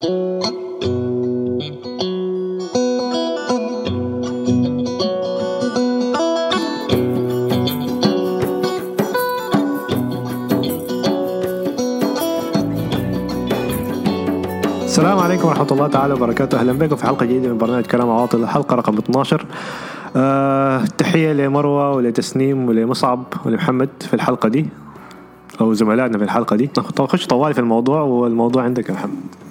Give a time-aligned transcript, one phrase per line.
[0.00, 0.18] السلام
[15.18, 16.60] عليكم ورحمة الله تعالى وبركاته.
[16.60, 19.46] أهلا بكم في حلقة جديدة من برنامج كلام عواطل الحلقة رقم 12
[20.16, 24.66] آه تحية لمروة ولتسنيم ولمصعب ولمحمد في الحلقة دي
[25.60, 26.70] أو زملائنا في الحلقة دي.
[27.00, 29.49] نخش طوالي في الموضوع والموضوع عندك يا محمد.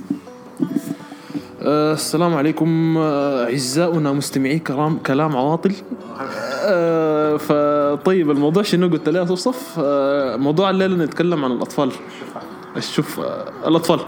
[1.70, 5.74] آه، السلام عليكم آه، أعزائنا مستمعي كلام كلام عواطل.
[6.66, 9.80] آه، فطيب الموضوع شنو قلت لي صف؟
[10.40, 11.92] موضوع الليلة نتكلم عن الأطفال.
[12.78, 14.00] أشوف آه، الأطفال.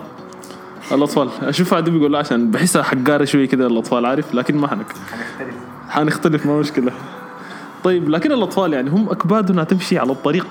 [0.91, 1.29] الأطفال.
[1.41, 4.93] أشوف عادي بيقول عشان بحسها حقارة شوية كده الأطفال عارف؟ لكن ما حنك.
[5.89, 6.91] حنختلف ما مشكلة.
[7.83, 10.47] طيب لكن الأطفال يعني هم أكبادنا تمشي على الطريق.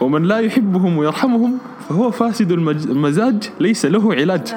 [0.00, 4.54] ومن لا يحبهم ويرحمهم فهو فاسد المزاج ليس له علاج.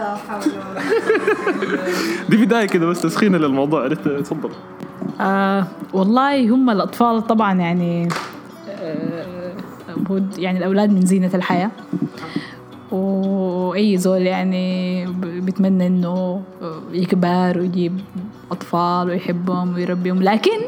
[2.29, 4.49] دي بداية كده بس تسخين للموضوع عرفت؟ تفضل.
[5.21, 8.07] آه والله هم الأطفال طبعا يعني
[8.69, 9.53] آه
[10.37, 11.71] يعني الأولاد من زينة الحياة.
[12.91, 16.41] وأي زول يعني بيتمنى إنه
[16.91, 17.99] يكبر ويجيب
[18.51, 20.23] أطفال ويحبهم ويربيهم.
[20.23, 20.59] لكن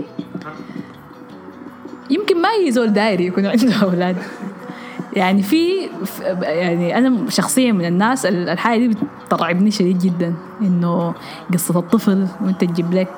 [2.09, 4.15] يمكن ما أي زول داير يكون عنده أولاد.
[5.13, 5.89] يعني في
[6.41, 11.13] يعني أنا شخصيا من الناس ال- الحاجة دي بترعبني شديد جدا إنه
[11.53, 13.09] قصة الطفل وأنت تجيب لك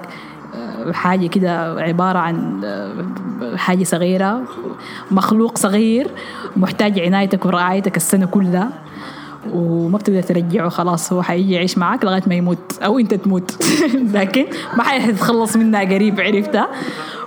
[0.55, 4.41] آه، حاجة كده عبارة عن آه، حاجة صغيرة
[5.11, 6.07] مخلوق صغير
[6.57, 8.69] محتاج عنايتك ورعايتك السنة كلها
[9.53, 13.63] وما بتقدر ترجعه خلاص هو حيجي يعيش معاك لغاية ما يموت أو أنت تموت.
[14.13, 14.45] لكن
[14.77, 16.67] ما حيتخلص منها قريب عرفتها؟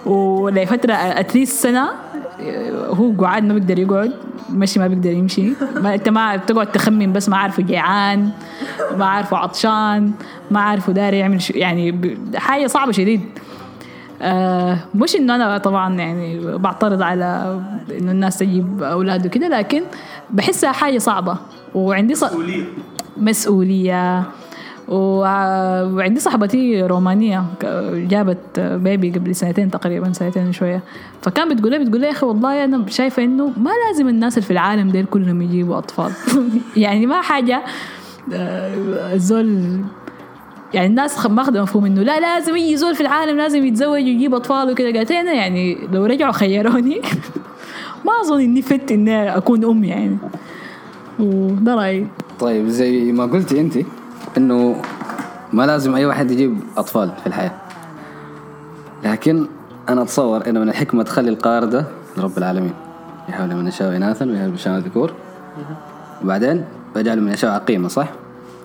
[0.07, 1.89] ولفترة أتليست سنة
[2.89, 4.13] هو قعاد ما بيقدر يقعد
[4.51, 5.53] مشي ما بيقدر يمشي.
[5.83, 8.31] ما انت ما بتقعد تخمن بس ما عارفه جيعان
[8.97, 10.13] ما عارفه عطشان
[10.51, 13.21] ما عارفه داري يعمل شو يعني حاجة صعبة شديد.
[14.23, 17.61] آه مش إنه أنا طبعا يعني بعترض على
[18.01, 19.83] إنه الناس تجيب أولاد وكده لكن
[20.31, 21.37] بحسها حاجة صعبة.
[21.75, 22.25] وعندي ص...
[23.17, 24.19] مسؤولية.
[24.21, 24.23] و-
[24.89, 27.67] وعندي صاحبتي رومانية ك-
[28.09, 30.81] جابت بيبي قبل سنتين تقريبا سنتين شوية
[31.23, 34.47] فكان بتقول لي بتقول لي يا أخي والله أنا شايفة إنه ما لازم الناس اللي
[34.47, 36.11] في العالم ديل كلهم يجيبوا أطفال.
[36.77, 37.63] يعني ما حاجة.
[38.33, 39.79] آه، الزول
[40.75, 44.71] يعني الناس ماخذة مفهوم إنه لا لازم أي زول في العالم لازم يتزوج ويجيب أطفال
[44.71, 44.93] وكده.
[44.93, 47.01] قالت أنا يعني لو رجعوا خيروني.
[48.07, 50.17] ما أظن إني فت إني أكون أم يعني.
[51.19, 52.07] وده رأيي.
[52.41, 53.75] طيب زي ما قلتي انت
[54.37, 54.83] إنه
[55.53, 57.53] ما لازم أي واحد يجيب أطفال في الحياة
[59.05, 59.47] لكن
[59.89, 61.85] أنا أتصور إنه من الحكمة تخلي القاردة
[62.17, 62.73] لرب العالمين
[63.29, 65.13] يحاول من يشاء اناثا ويهب من يشاء ذكور
[66.25, 66.65] وبعدين
[66.97, 68.09] ويجعل من يشاء عقيمه صح؟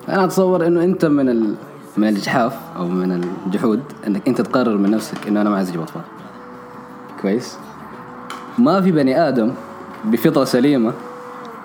[0.08, 1.54] أنا أتصور إنه أنت من ال...
[1.96, 5.80] من الاجحاف أو من الجحود إنك أنت تقرر من نفسك إنه أنا ما عايز أجيب
[5.80, 6.02] أطفال
[7.22, 7.58] كويس؟
[8.58, 9.52] ما في بني آدم
[10.04, 10.92] بفطرة سليمة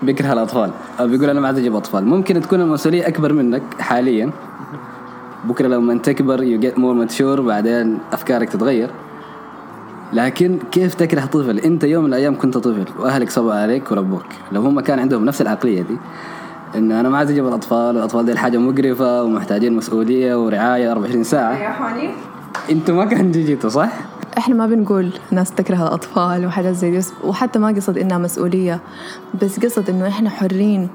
[0.05, 0.71] بيكره الأطفال.
[0.99, 2.05] أو بيقول أنا ما عايز أجيب أطفال.
[2.05, 4.31] ممكن تكون المسؤولية أكبر منك حاليا.
[5.45, 8.89] بكرة لما تكبر you get more mature بعدين أفكارك تتغير.
[10.13, 14.25] لكن كيف تكره طفل؟ أنت يوم من الأيام كنت طفل وأهلك صبوا عليك وربوك.
[14.51, 15.97] لو هم كان عندهم نفس العقلية دي
[16.75, 21.53] انه أنا ما عايز أجيب الأطفال والاطفال دي حاجة مقرفة ومحتاجين مسؤولية ورعاية 24 ساعة.
[22.71, 23.89] أنتوا ما كان جيتوا صح؟
[24.37, 28.79] إحنا ما بنقول ناس تكره الأطفال وحاجات زي دي وحتى ما قصد إنها مسؤولية
[29.41, 30.89] بس قصد إنه إحنا حرين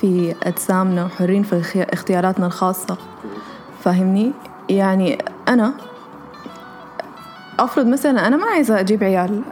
[0.00, 2.96] في أجسامنا وحرين في اختياراتنا الخاصة.
[3.80, 4.32] فاهمني؟
[4.68, 5.18] يعني
[5.48, 5.72] أنا
[7.58, 9.42] أفرض مثلا أنا ما عايزة أجيب عيال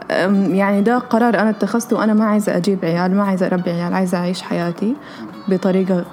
[0.55, 4.17] يعني ده قرار أنا اتخذته أنا ما عايزة أجيب عيال ما عايزة أربي عيال عايزة
[4.17, 4.95] أعيش حياتي
[5.47, 6.05] بطريقة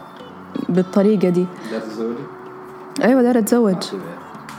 [0.68, 1.46] بالطريقة دي.
[3.02, 3.84] أيوه دايره أتزوج.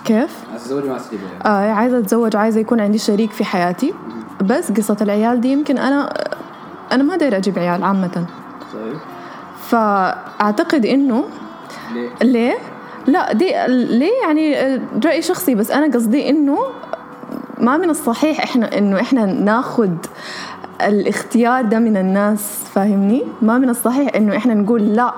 [0.05, 3.93] كيف تزوجي ما تجيب آه عايزة أتزوج عايزة يكون عندي شريك في حياتي
[4.41, 6.13] بس قصة العيال دي يمكن أنا
[6.91, 8.25] أنا ما دايرة أجيب عيال عامة
[8.73, 8.97] طيب
[9.61, 11.23] فأعتقد إنه
[11.93, 12.57] ليه؟ ليه؟
[13.07, 14.55] لا دي ليه يعني
[15.05, 16.58] رأي شخصي بس أنا قصدي إنه
[17.59, 19.97] ما من الصحيح إحنا إنه إحنا ناخد
[20.81, 25.13] الاختيار ده من الناس فاهمني؟ ما من الصحيح إنه إحنا نقول لا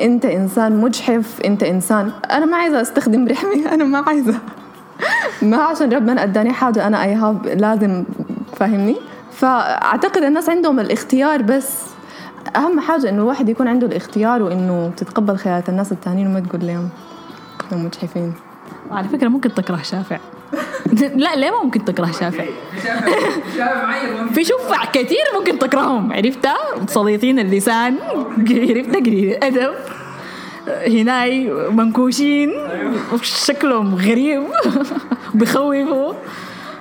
[0.00, 2.10] أنت إنسان مجحف أنت إنسان.
[2.30, 4.38] أنا ما عايزة أستخدم رحمي أنا ما عايزة.
[5.42, 8.04] ما عشان ربنا اداني حاجة أنا اي هاب لازم
[8.56, 8.96] فاهمني؟
[9.32, 11.82] فأعتقد الناس عندهم الاختيار بس
[12.56, 16.88] أهم حاجة إنه الواحد يكون عنده الاختيار وإنه تتقبل خيارات الناس التانيين وما تقول لهم
[17.72, 18.32] إنهم مجحفين.
[18.90, 20.18] على فكرة ممكن تكره شافع.
[21.14, 22.44] لا ليه ما ممكن تكره شافع؟
[24.34, 26.12] في شفع كثير ممكن تكرههم.
[26.12, 26.56] عرفتها
[26.86, 27.96] سليطين اللسان.
[28.38, 29.74] عرفتها قليل الأدب
[30.68, 32.52] هناي منكوشين.
[33.22, 34.42] شكلهم غريب.
[35.34, 36.12] بخوفوا.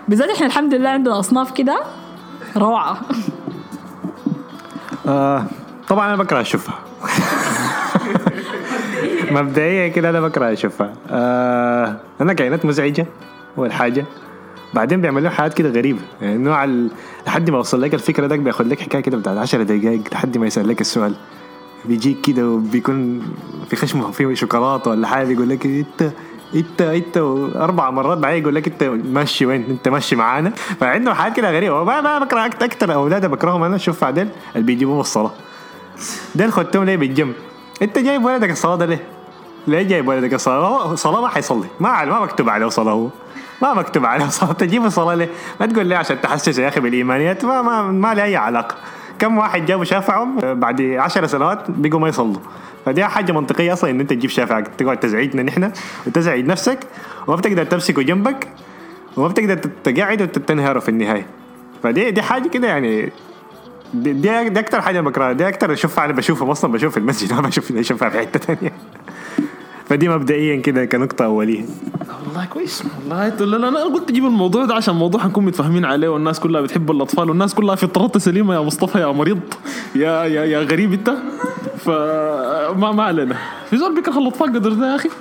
[0.08, 1.80] بالذات إحنا الحمد لله عندنا أصناف كده
[2.58, 3.02] روعة.
[5.08, 5.46] آه
[5.88, 6.80] طبعا أنا بكره أشوفها.
[9.34, 13.06] مبدئيا كده أنا بكره اشوفها آه أنا كائنات مزعجة
[13.58, 14.06] اول حاجة
[14.74, 16.00] بعدين بيعمل لهم حاجات كده غريبة.
[16.22, 16.88] يعني نوع ال...
[17.28, 20.48] لحد ما يوصل لك الفكرة ده بياخد لك حكاية كده بتاعت 10 دقائق لحد ما
[20.48, 21.16] يسأل لك السؤال.
[21.86, 23.22] بيجيك كده وبيكون
[23.70, 26.12] في خشمه في شوكولاتة ولا حاجة بيقول لك انت
[26.56, 27.18] انت إنت
[27.56, 30.50] أربع مرات بعدين يقول لك إنت ماشي وين؟ إنت ماشي معانا.
[30.50, 31.82] فعنده حاجات كده غريبة.
[31.82, 33.78] وما ما بكره أكثر أولاد بكرههم أنا.
[33.78, 35.32] شوف بعدين اللي بيجيبوهم الصلاة.
[36.36, 37.34] ده خدتهم ليه بالجنب
[37.82, 39.04] إنت جايب ولدك الصلاة ده ليه؟
[39.68, 41.68] ليه جايب ولدك؟ الصلاه؟ هو صلاة ما حيصلي.
[41.80, 43.08] ما ما مكتوب عليه صلاة هو.
[43.62, 44.52] ما مكتوب عليه صلاة.
[44.54, 45.30] تجيب الصلاة ليه؟
[45.60, 47.46] ما تقول لي عشان تحسس يا أخي بالإيمانيات.
[47.46, 48.76] ما ما, ما لي أي علاقة.
[49.20, 52.42] كم واحد جابوا شافعهم؟ بعد عشر سنوات بقوا ما يصلوا.
[52.86, 55.72] فدي حاجة منطقية أصلا إن أنت تجيب شافعك تقعد تزعجنا نحن
[56.08, 56.80] وتزعج نفسك
[57.28, 58.48] وما بتقدر تمسكه جنبك
[59.18, 61.26] وما بتقدر تقعد وتنهره في النهاية.
[61.84, 63.12] فدي دي حاجة كده يعني.
[63.94, 65.32] دي, دي, دي أكتر حاجة بكرهها.
[65.32, 66.72] دي أكتر اشوفها أنا بشوفها أصلا.
[66.72, 68.74] بشوف في المسجد ما بشوف اشوفها في حتة ثانية
[69.90, 71.66] فدي مبدئيا كده كنقطة أولية.
[72.26, 72.84] والله كويس.
[73.10, 76.40] والله ت- لا لا أنا قلت أجيب الموضوع ده عشان موضوع حنكون متفاهمين عليه والناس
[76.40, 79.40] كلها بتحب الأطفال والناس كلها فطرتها سليمة يا مصطفى يا مريض
[79.96, 81.14] يا يا يا غريب انت.
[81.78, 83.36] فما ما علينا.
[83.70, 85.10] في زول بيكره الأطفال قدر ده يا أخي.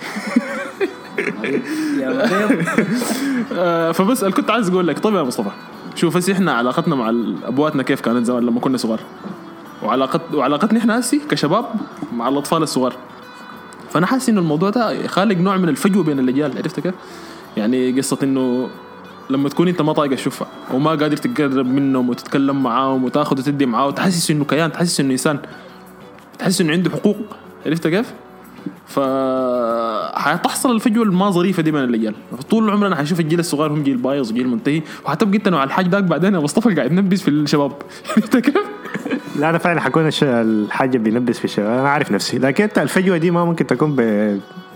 [3.52, 5.50] آه، فبس كنت عايز أقول لك طيب يا مصطفى
[5.94, 7.08] شوف هسي إحنا علاقتنا مع
[7.44, 9.00] أبواتنا كيف كانت زمان لما كنا صغار؟
[9.82, 11.64] وعلاقت وعلاقتنا إحنا هسي كشباب
[12.12, 12.94] مع الأطفال الصغار.
[13.92, 16.94] فأنا حاسس إنه الموضوع ده خالق نوع من الفجوة بين الأجيال عرفت كيف؟
[17.56, 18.68] يعني قصة إنه
[19.30, 23.86] لما تكون أنت ما طايق الشفع وما قادر تقرب منهم وتتكلم معاهم وتاخذ وتدي معاه
[23.86, 25.38] وتحسس إنه كيان تحسس إنه إنسان
[26.38, 27.16] تحس إنه عنده حقوق
[27.66, 28.12] عرفت كيف؟
[28.86, 29.00] ف
[30.14, 32.14] حتحصل الفجوة الما ظريفة دي بين الأجيال
[32.50, 36.04] طول عمرنا حنشوف الجيل الصغير هم جيل بايظ وجيل منتهي وحتبقى انت نوع الحاج داك
[36.04, 37.72] بعدين يا مصطفى قاعد تنبس في الشباب
[38.16, 38.81] عرفت كيف؟
[39.36, 42.38] لا أنا فعلا حكون الحاجة بينبس في الشباب أنا عارف نفسي.
[42.38, 43.96] لكن أنت الفجوه دي ما ممكن تكون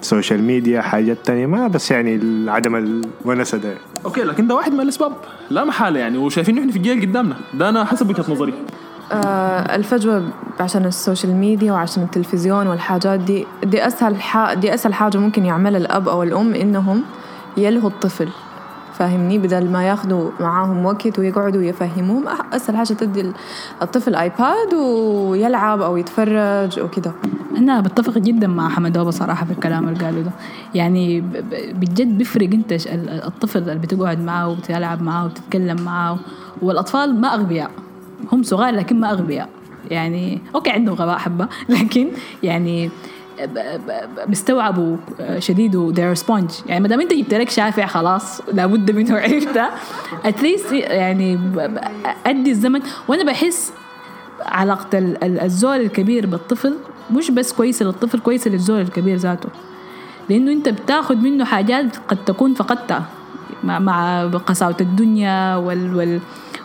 [0.01, 1.47] ب social media حاجات تانية.
[1.47, 2.21] ما بس يعني
[2.51, 3.75] عدم الونسة ده.
[4.05, 5.13] أوكي لكن ده واحد من الأسباب.
[5.51, 6.19] لا محالة يعني.
[6.19, 7.37] وشايفين إحنا في الجيل قدامنا.
[7.55, 8.55] ده أنا حسب وجهة نظري.
[9.13, 10.29] آه، الفجوة
[10.61, 14.53] عشان ال social media وعشان التلفزيون والحاجات دي دي أسهل ح...
[14.53, 17.03] دي أسهل حاجة ممكن يعملها الأب أو الأم إنهم
[17.57, 18.29] يلهوا الطفل.
[18.99, 23.33] فاهمني بدل ما ياخدوا معاهم وقت ويقعدوا يفهموهم أح- أسهل حاجة تدي
[23.83, 27.13] الطفل آيباد ويلعب أو يتفرج وكده
[27.57, 30.31] أنا بتفق جدا مع حمد بابا صراحة في الكلام اللي قاله ده.
[30.75, 31.21] يعني
[31.75, 36.19] بجد بيفرق ال- الطفل اللي بتقعد معاه وبتلعب معاه وبتتكلم معاه.
[36.63, 37.71] والأطفال ما أغبياء.
[38.33, 39.49] هم صغار لكن ما أغبياء.
[39.91, 41.49] يعني أوكي عندهم غباء حبة.
[41.69, 42.09] لكن
[42.43, 42.91] يعني
[44.27, 44.97] بيستوعبوا
[45.39, 46.53] شديد و they're sponge.
[46.67, 49.67] يعني ما دام انت جبت لك شافع خلاص لابد منه عرفته
[50.25, 51.39] اتليست يعني
[52.27, 52.81] أدي الزمن.
[53.09, 53.73] وأنا بحس
[54.47, 56.75] علاقة ال- ال- الزول الكبير بالطفل
[57.11, 59.49] مش بس كويسة للطفل كويسة للزول الكبير ذاته.
[60.31, 63.05] لأنه أنت بتاخد منه حاجات قد تكون فقدتها
[63.65, 66.21] مع, قساوة الدنيا وال وال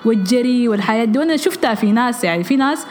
[0.05, 1.19] والجري والحياة دي.
[1.19, 2.85] وأنا شفتها في ناس يعني في ناس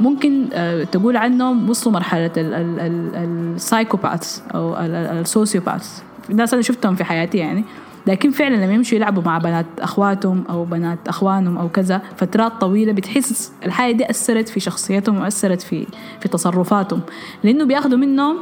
[0.00, 7.64] ممكن آه، تقول عنهم وصلوا مرحلة السايكوباثs أو السوسيوباثs ناس أنا شفتهم في حياتي يعني.
[8.06, 12.92] لكن فعلا لما يمشوا يلعبوا مع بنات أخواتهم أو بنات أخوانهم أو كذا فترات طويلة
[12.92, 15.86] بتحس الحاجة دي أثرت في شخصيتهم وأثرت في
[16.20, 17.00] في تصرفاتهم.
[17.44, 18.36] لأنه بياخذوا منهم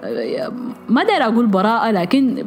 [0.00, 0.52] آه،
[0.88, 2.44] ما داير أقول براءة لكن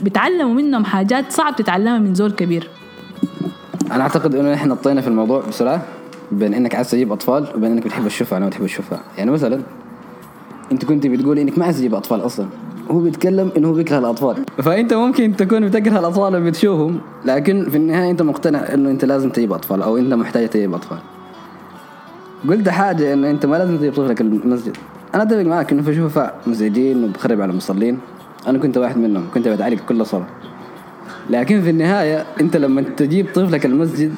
[0.00, 2.68] بيتعلموا منهم حاجات صعب تتعلمها من زول كبير.
[3.92, 5.82] أنا أعتقد إنه إحنا نطينا في الموضوع بسرعة.
[6.32, 9.60] بين إنك عايز تجيب أطفال وبين إنك بتحب الشفعة أنا ما بتحب الشفعة يعني مثلا
[10.72, 12.46] أنت كنت بتقولي إنك ما عايز تجيب أطفال أصلا.
[12.90, 14.36] هو بيتكلم إنه هو بيكره الأطفال.
[14.62, 19.30] فأنت ممكن تكون بتكره الأطفال اللي بتشوفهم لكن في النهاية أنت مقتنع إنه أنت لازم
[19.30, 20.98] تجيب أطفال أو أنت محتاج تجيب أطفال.
[22.48, 24.76] قلت حاجة إنه أنت ما لازم تجيب طفلك المسجد.
[25.14, 27.98] أنا أتفق معك إنه في شفعاء مزعجين وبخرب على المصلين.
[28.46, 30.26] أنا كنت واحد منهم كنت بتعالج كل صلاة.
[31.30, 34.14] لكن في النهاية أنت لما تجيب طفلك المسجد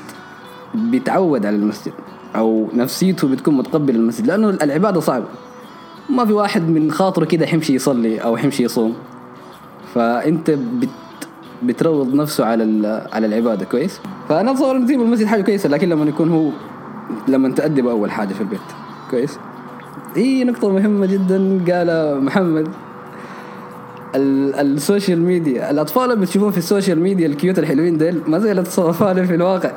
[0.75, 1.93] بيتعود على المسجد
[2.37, 5.25] أو نفسيته بتكون متقبل المسجد لأنه العبادة صعبة.
[6.11, 8.95] ما في واحد من خاطره كده حيمشي يصلي أو حيمشي يصوم.
[9.95, 10.89] فأنت بت
[11.63, 16.05] بتروض نفسه على على العبادة كويس؟ فأنا أتصور إنه تجيب المسجد حاجة كويسة لكن لما
[16.05, 16.51] يكون هو
[17.29, 18.61] لما تأدب أول حاجة في البيت
[19.11, 19.39] كويس؟
[20.17, 22.69] هي نقطة مهمة جدا قال محمد.
[24.15, 28.21] ال- ال social media الأطفال اللي بتشوفوهم في ال social media ال cute الحلوين ديل
[28.27, 29.71] ما زي الاطفال في الواقع.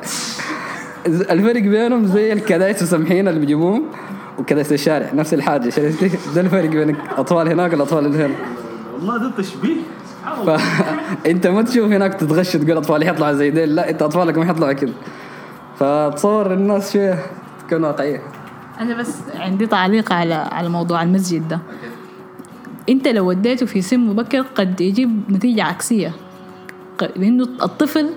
[1.06, 3.82] الفرق بينهم زي الكدايس وسمحين اللي بيجيبوهم
[4.38, 8.34] وكذا في الشارع نفس الحاجة شفتي؟ ده الفرق بين الأطفال هناك والأطفال اللي هنا.
[8.94, 9.76] والله ده تشبيه.
[10.46, 14.72] فانت ما تشوف هناك تتغش تقول اطفالي حيطلعوا زي ديل لا انت أطفالك ما حيطلعوا
[14.72, 14.92] كده.
[15.78, 17.18] فتصور الناس شوية
[17.66, 18.22] تكون واقعية.
[18.80, 21.58] أنا بس عندي تعليق على على موضوع المسجد ده.
[22.88, 26.12] انت لو وديته في سن مبكر قد يجيب نتيجة عكسية.
[27.16, 28.10] لأنه الطفل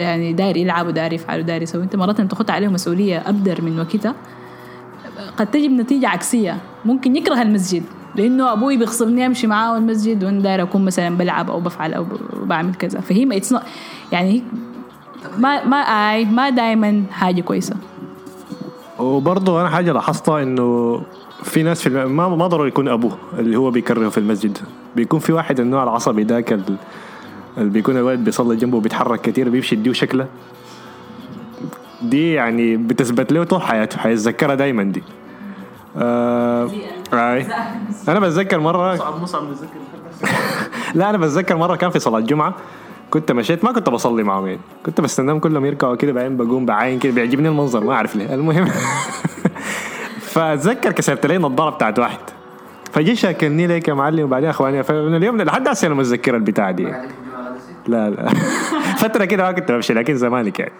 [0.00, 4.14] يعني داير يلعب وداير يفعل وداير يسوي أنت مرات تاخذ عليه مسؤولية أبدر من وقتها
[5.36, 6.56] قد تجيب نتيجة عكسية.
[6.84, 7.82] ممكن يكره المسجد
[8.14, 12.06] لأنه أبوي بيغصبني أمشي معاه المسجد وأنا داير أكون مثلا بلعب أو بفعل أو
[12.42, 13.00] بعمل كذا.
[13.00, 13.40] فهي ما
[14.12, 14.42] يعني
[15.38, 17.76] ما ما اي ما دائما حاجة كويسة.
[18.98, 21.00] وبرضه أنا حاجة لاحظتها إنه
[21.42, 22.16] في ناس في الم...
[22.16, 24.58] ما ما ضروري يكون أبوه اللي هو بيكرهه في المسجد.
[24.96, 26.60] بيكون في واحد النوع العصبي ذاك
[27.58, 30.26] اللي بيكون الولد بيصلي جنبه وبيتحرك كتير بيمشي يديه شكله.
[32.02, 35.02] دي يعني بتثبت له طول حياته حيتذكرها دايما دي.
[35.96, 36.70] آه...
[37.12, 37.46] آي.
[38.08, 39.80] أنا بتذكر مرة صعب مصعب نتذكر
[40.94, 42.54] لا أنا بتذكر مرة كان في صلاة جمعة
[43.10, 44.60] كنت مشيت ما كنت بصلي معهم يعني.
[44.86, 48.34] كنت بستناهم كلهم يركعوا كده بعدين بقوم بعاين كده بيعجبني المنظر ما أعرف ليه.
[48.34, 48.68] المهم
[50.32, 52.18] فأتذكر كسرت لي النضاره بتاعت واحد.
[52.92, 56.92] فجي شاكلني ليك يا معلم وبعدين أخواني فمن اليوم لحد هسه أنا متذكر البتاع دي.
[57.90, 58.28] لا لا.
[59.02, 60.72] فترة كده ما كنت بمشي لكن زمانك يعني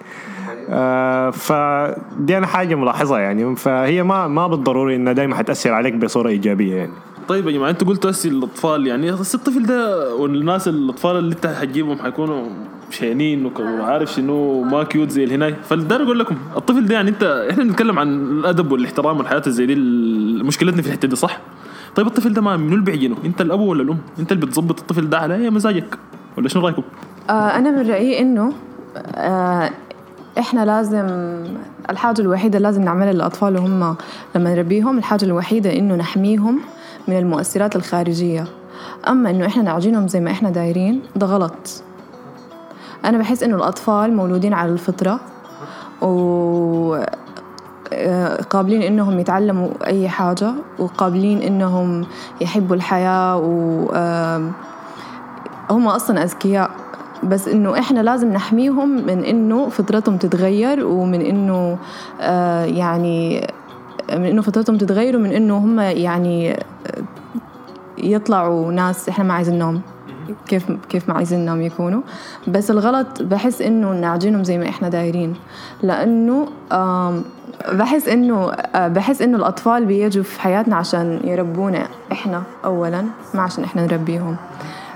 [0.69, 3.57] آه فدي أنا حاجة ملاحظة يعني.
[3.57, 6.93] فهي ما ما بالضروري إنها دائما حتأثر عليك بصورة إيجابية يعني.
[7.29, 9.11] طيب يا جماعة أنتوا قلتوا هسه الأطفال يعني.
[9.11, 12.49] الطفل ده والناس الأطفال اللي أنت حتجيبهم حيكونوا
[12.91, 17.65] شينين وعارف شنو ما كيوت زي الهناي فالدار أقول لكم الطفل ده يعني أنت إحنا
[17.65, 19.75] بنتكلم عن الأدب والاحترام والحياة زي دي
[20.43, 21.41] مشكلتنا في الحته دي صح؟
[21.95, 25.11] طيب الطفل ده ما منو اللي بيعينه؟ أنت الأب ولا الأم؟ أنت اللي بتظبط الطفل
[25.11, 25.99] ده على أي مزاجك؟
[26.39, 26.83] ولا شنو رأيكم؟
[27.31, 28.53] آه، أنا من رأيي إنه
[29.15, 29.71] آه،
[30.39, 31.07] إحنا لازم
[31.91, 33.97] الحاجة الوحيدة اللي لازم نعملها للأطفال وهم
[34.35, 36.61] لما نربيهم الحاجة الوحيدة إنه نحميهم
[37.09, 38.45] من المؤثرات الخارجية
[39.09, 41.83] أما إنه إحنا نعجنهم زي ما إحنا دايرين ده غلط
[43.05, 45.21] أنا بحس إنه الأطفال مولودين على الفطرة
[46.03, 47.05] و
[47.93, 52.07] آه، قابلين إنهم يتعلموا أي حاجة وقابلين إنهم
[52.41, 53.89] يحبوا الحياة و
[55.71, 56.71] هم أصلا أذكياء
[57.23, 61.79] بس إنه إحنا لازم نحميهم من إنه فطرتهم تتغير ومن إنه
[62.21, 63.47] آه يعني
[64.13, 66.57] من إنه فطرتهم تتغير ومن إنه هم يعني آه،
[67.99, 69.81] يطلعوا ناس إحنا ما عايزينهم
[70.47, 72.03] كيف كيف ما عايزينهم يكونوا.
[72.49, 75.35] بس الغلط بحس إنه نعجنهم زي ما إحنا دايرين
[75.83, 76.49] لأنه
[77.73, 83.65] بحس إنه آه، بحس إنه الأطفال بيجوا في حياتنا عشان يربونا إحنا اولا ما عشان
[83.65, 84.37] إحنا نربيهم.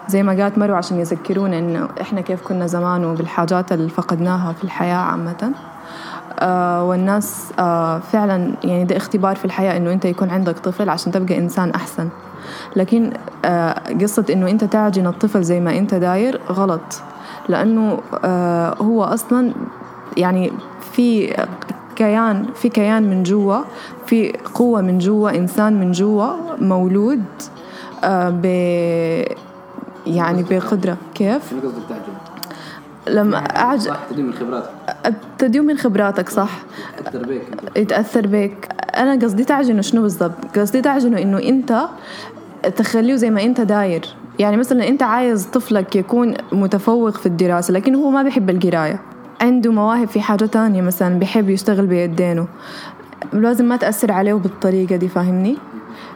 [0.09, 4.65] زي ما قالت مرو عشان يذكرونا انه إحنا كيف كنا زمان وبالحاجات اللي فقدناها في
[4.65, 5.53] الحياة عامة.
[6.41, 11.13] آه والناس آه فعلا يعني ده اختبار في الحياة إنه أنت يكون عندك طفل عشان
[11.13, 12.09] تبقى إنسان أحسن.
[12.77, 13.13] لكن
[13.45, 17.03] آه قصة إنه أنت تعجن الطفل زي ما أنت داير غلط.
[17.49, 19.53] لأنه آه هو أصلا
[20.17, 20.53] يعني
[20.93, 21.37] في
[21.97, 23.59] كيان في كيان من جوا
[24.07, 26.31] في قوة من جوا إنسان من جوا
[26.61, 27.25] مولود
[28.05, 28.31] آه
[30.07, 30.97] يعني بقدرة.
[31.15, 32.35] كيف؟ شنو قصدك تعجب؟
[33.09, 33.81] لما أعج...
[33.81, 34.71] صح تدي من خبراتك.
[35.39, 36.51] تديو من خبراتك صح.
[36.99, 37.43] أكثر بيك
[37.77, 41.85] يتأثر بك أنا قصدي تعجنه شنو بالضبط؟ قصدي تعجنه إنه أنت
[42.77, 44.07] تخليه زي ما أنت داير.
[44.39, 49.01] يعني مثلا أنت عايز طفلك يكون متفوق في الدراسة لكن هو ما بيحب القراية.
[49.41, 52.47] عنده مواهب في حاجة تانية مثلا بيحب يشتغل بيدينه.
[53.33, 55.57] لازم ما تأثر عليه بالطريقة دي فاهمني؟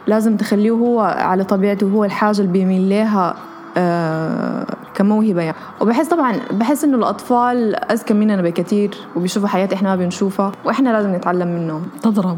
[0.07, 3.35] لازم تخليه هو على طبيعته هو الحاجة اللي بيميل لها
[3.79, 5.57] آه كموهبة يعني.
[5.81, 11.15] وبحس طبعا بحس إنه الأطفال أذكى مننا بكثير وبيشوفوا حياة إحنا ما بنشوفها وإحنا لازم
[11.15, 11.87] نتعلم منهم.
[12.01, 12.37] تضرب.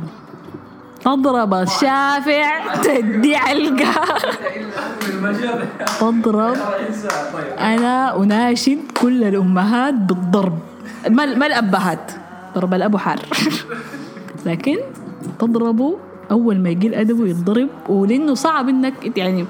[1.02, 3.92] تضرب الشافع تدي علقة.
[6.00, 6.58] تضرب.
[7.60, 10.60] أنا أناشد كل الأمهات بالضرب.
[11.10, 12.12] ما ما الأبهات.
[12.56, 13.20] ضرب الأبو حار.
[14.46, 14.78] لكن
[15.40, 15.98] تضربه
[16.32, 19.46] أول ما يجي أدبه يتضرب ولأنه صعب إنك يعني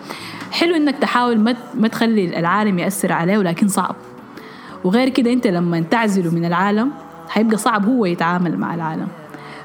[0.51, 3.95] حلو إنك تحاول ما ما تخلي العالم يأثر عليه ولكن صعب.
[4.83, 6.91] وغير كده أنت لما تعزله من العالم
[7.29, 9.07] حيبقى صعب هو يتعامل مع العالم.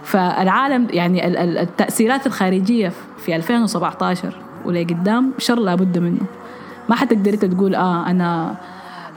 [0.02, 4.32] فالعالم يعني ال- ال- التأثيرات الخارجية في 2017
[4.64, 6.20] ولقدام شر لابد منه.
[6.88, 8.54] ما حتقدر أنت تقول آه أنا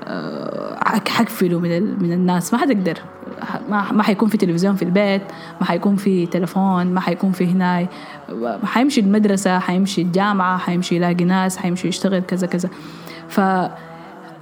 [0.07, 2.53] آه، حك- حكفله من من الناس.
[2.53, 2.97] ما حتقدر.
[3.69, 5.21] ما حيكون في تلفزيون في البيت
[5.61, 7.87] ما حيكون في تلفون ما حيكون في هناي.
[8.63, 12.69] حيمشي المدرسة حيمشي الجامعة حيمشي يلاقي ناس حيمشي يشتغل كذا كذا.
[13.29, 13.39] ف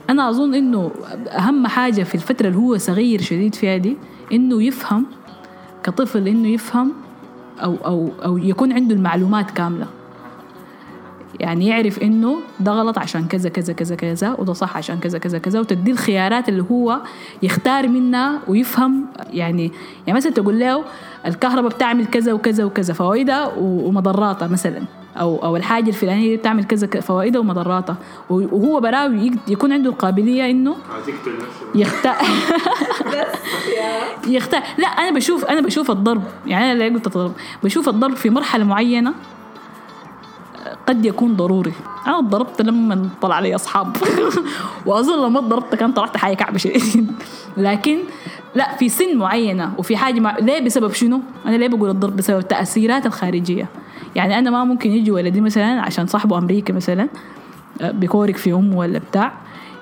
[0.09, 0.91] أنا أظن إنه
[1.31, 3.97] أهم حاجة في الفترة اللي هو صغير شديد فيها دي
[4.31, 5.05] إنه يفهم
[5.83, 6.93] كطفل إنه يفهم
[7.63, 9.87] أو أو أو يكون عنده المعلومات كاملة.
[11.39, 15.37] يعني يعرف إنه ده غلط عشان كذا كذا كذا كذا وده صح عشان كذا كذا
[15.37, 16.99] كذا وتدي الخيارات اللي هو
[17.43, 19.71] يختار منها ويفهم يعني
[20.07, 20.83] يعني مثلا تقول له
[21.25, 24.81] الكهرباء بتعمل كذا وكذا وكذا فوائدها و- ومضراتها مثلا
[25.17, 27.97] أو أو الحاجة الفلانية دي بتعمل كذا فوائدها ومضراتها
[28.29, 30.75] وهو براوي يكون عنده القابلية إنه
[31.75, 32.15] يختار
[34.27, 37.31] يختار لا أنا بشوف أنا بشوف الضرب يعني أنا لا قلت الضرب
[37.63, 39.13] بشوف الضرب في مرحلة معينة
[40.87, 41.73] قد يكون ضروري.
[42.07, 43.97] أنا ضربت لما طلع لي أصحاب.
[44.85, 46.59] وأظن لما ضربت كان طلعت حاجة كعبه
[47.57, 47.97] لكن
[48.55, 50.37] لا في سن معينة وفي حاجة مع...
[50.37, 53.67] ليه بسبب شنو؟ أنا ليه بقول الضرب؟ بسبب التاثيرات الخارجية.
[54.15, 57.09] يعني أنا ما ممكن يجي ولدي مثلا عشان صاحبه أمريكا مثلا
[57.81, 59.33] آه، بيكورك في أمه ولا بتاع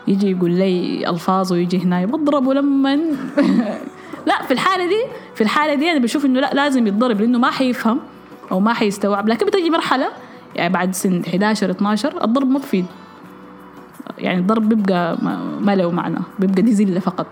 [0.08, 2.96] يجي يقول لي الفاظ ويجي هنا بضربه لما
[4.28, 5.04] لا في الحالة دي
[5.36, 8.00] في الحالة دي أنا بشوف إنه لا لازم يتضرب لأنه ما حيفهم
[8.52, 9.30] أو ما حيستوعب.
[9.30, 10.08] لكن بتجي مرحلة
[10.56, 12.86] يعني بعد سن 11 12 الضرب ما بفيد
[14.18, 15.18] يعني الضرب بيبقى
[15.62, 17.28] ما, له معنى بيبقى دي زلة فقط.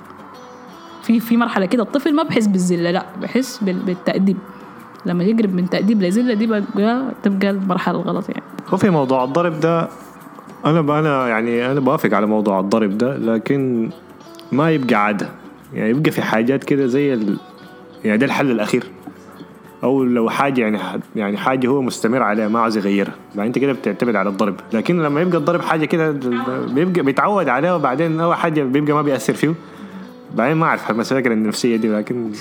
[1.04, 4.38] في في مرحلة كده الطفل ما بحس بالزلة لا بحس بال- بالتأديب.
[5.06, 8.44] لما يقرب من تأديب لزلة دي بقى تبقى المرحلة الغلط يعني.
[8.70, 9.90] هو في موضوع الضرب ده
[10.66, 13.90] أنا أنا يعني أنا بوافق على موضوع الضرب ده لكن
[14.52, 15.30] ما يبقى عادة.
[15.74, 17.38] يعني يبقى في حاجات كده زي ال...
[18.06, 18.84] يعني ده الحل الأخير.
[19.84, 20.80] أو لو حاجة يعني
[21.16, 23.14] يعني حاجة هو مستمر عليها ما عاوز يغيرها.
[23.30, 24.56] بعدين أنت كده بتعتمد على الضرب.
[24.74, 26.12] لكن لما يبقى الضرب حاجة كده
[26.68, 29.54] بيبقى بيتعود عليها وبعدين اول حاجة بيبقى ما بيأثر فيه.
[30.36, 32.32] بعدين ما أعرف المشاكل النفسية دي لكن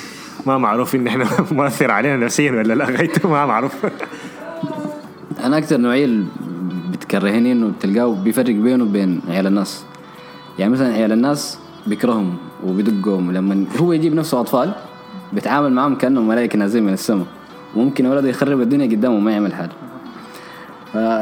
[0.46, 3.08] ما معروف إن إحنا مؤثر علينا نفسيا ولا لا.
[3.24, 3.86] ما معروف.
[5.44, 6.22] أنا أكثر نوعية
[6.92, 9.84] بتكرهني إنه بتلقاه بيفرق بينه وبين عيال الناس.
[10.58, 13.32] يعني مثلا عيال الناس بيكرههم وبيدقهم.
[13.32, 14.74] لما هو يجيب نفسه أطفال
[15.32, 17.26] بيتعامل معهم كأنهم ملائكة نازلين من السماء.
[17.76, 19.72] ممكن ولده يخرب الدنيا قدامه وما يعمل حاجة.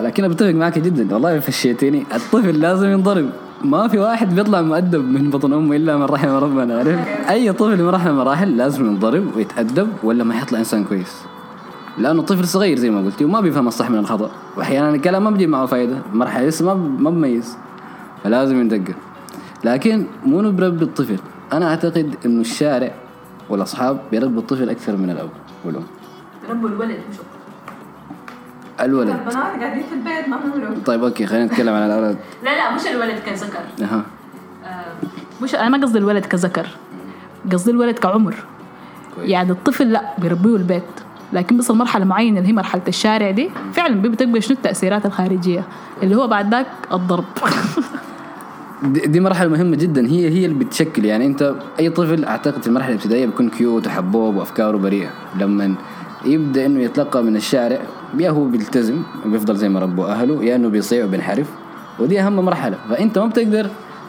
[0.03, 1.15] لكن أنا بتفق معك جدا.
[1.15, 2.05] والله فشيتيني.
[2.15, 3.31] الطفل لازم ينضرب.
[3.65, 6.79] ما في واحد بيطلع مؤدب من بطن أمه إلا من رحم ربنا.
[6.79, 6.99] عارف
[7.31, 11.23] أي طفل مراحل مراحل لازم ينضرب ويتأدب ولا ما حيطلع إنسان كويس.
[11.99, 14.31] لأنه طفل صغير زي ما قلتي وما بيفهم الصح من الخطأ.
[14.57, 15.97] واحيانا الكلام ما بيجيب معه فايدة.
[16.13, 17.57] مرحله لسه ما ما بميز.
[18.25, 18.95] فلازم يندقق.
[19.65, 21.17] لكن مو نبربي الطفل
[21.53, 22.91] أنا أعتقد إنه الشارع
[23.51, 25.31] والأصحاب بيربوا الطفل أكثر من الأب
[25.65, 25.83] والأم.
[26.51, 27.17] ربوا الولد مش
[28.81, 29.09] الولد.
[29.11, 32.17] البنات قاعدين في البيت ما بيعملوا طيب أوكي خلينا نتكلم عن الأولاد.
[32.45, 34.03] لا لا مش الولد كذكر أها.
[35.43, 36.67] مش أنا ما قصدي الولد كذكر
[37.53, 38.35] قصدي الولد كعمر.
[39.17, 39.31] كويس.
[39.31, 40.83] يعني الطفل لا بيربيه البيت.
[41.33, 45.65] لكن بس المرحلة معينة اللي هي مرحلة الشارع دي فعلا بتبقى شنو التأثيرات الخارجية
[46.03, 47.25] اللي هو بعد ذاك الضرب.
[48.83, 50.07] دي, مرحلة مهمة جدا.
[50.07, 54.37] هي هي اللي بتشكل يعني أنت أي طفل أعتقد في المرحلة الابتدائية بيكون cute وحبوب
[54.37, 55.11] وأفكاره بريئة.
[55.41, 55.75] لما
[56.25, 57.81] يبدأ إنه يتلقى من الشارع
[58.19, 61.47] يا هو بيلتزم وبيفضل زي ما ربوا أهله يا إنه بيصيع وبينحرف.
[61.99, 62.79] ودي أهم مرحلة.
[62.91, 63.67] فأنت ما بتقدر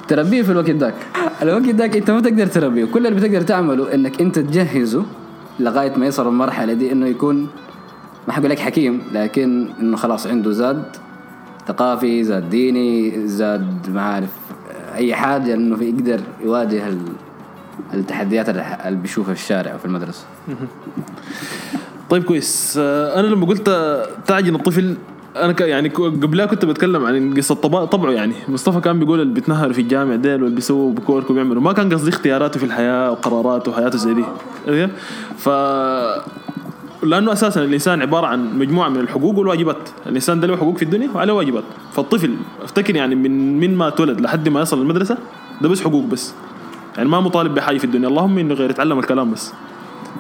[0.08, 0.96] تربيه في الوقت ذاك.
[1.42, 2.86] الوقت ذاك أنت ما بتقدر تربيه.
[2.86, 5.06] كل اللي بتقدر تعمله إنك أنت تجهزه
[5.60, 7.48] لغاية ما يصل المرحلة دي إنه يكون
[8.28, 10.84] ما حقول لك حكيم لكن إنه خلاص عنده زاد
[11.68, 14.41] ثقافي زاد ديني زاد ما عارف
[14.96, 17.14] أي حاجة إنه يقدر يواجه ال-
[17.94, 20.26] التحديات اللي بيشوفها في الشارع وفي المدرسة.
[22.10, 22.76] طيب كويس.
[22.82, 23.70] آه، أنا لما قلت
[24.28, 24.96] تعجن الطفل
[25.36, 28.34] أنا يعني قبلها كنت بتكلم عن قصة طبع طبعه يعني.
[28.48, 31.62] مصطفى كان بيقول اللي بيتنهروا في الجامع ديل واللي بيسووا بكورك وبيعملوا.
[31.62, 34.88] ما كان قصدي اختياراته في الحياة وقراراته وحياته زي دي؟
[35.38, 35.50] ف
[37.04, 39.90] لأنه أساسا الإنسان عبارة عن مجموعة من الحقوق والواجبات.
[40.08, 41.64] الإنسان ده له حقوق في الدنيا وعليه واجبات.
[41.94, 45.18] فالطفل أفتكر يعني من من ما اتولد لحد ما يصل المدرسة
[45.62, 46.34] ده بس حقوق بس.
[46.98, 48.08] يعني ما مطالب بحاجة في الدنيا.
[48.08, 49.54] اللهم إنه غير يتعلم الكلام بس.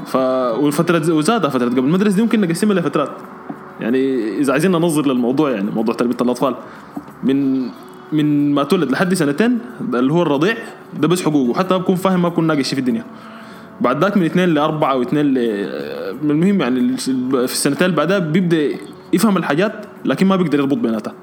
[0.06, 3.12] ف والفترة وزادها فترة قبل المدرسة دي ممكن نقسمها لفترات
[3.80, 6.56] يعني إذا عايزين ننظر للموضوع يعني موضوع تربية الأطفال.
[7.24, 7.68] من
[8.12, 9.60] من ما تولد لحد سنتين
[9.94, 10.56] اللي هو الرضيع
[11.00, 11.50] ده بس حقوقه.
[11.50, 13.06] وحتى ما بكون فاهم ما بكون ناقش في الدنيا.
[13.82, 15.38] بعد ذاك من اثنين لأربعة واثنين ل
[16.24, 18.70] المهم يعني في السنتين اللي بعدها بيبدأ
[19.14, 21.14] يفهم الحاجات لكن ما بيقدر يربط بيناتها.